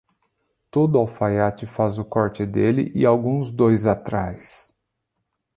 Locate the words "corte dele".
2.03-2.91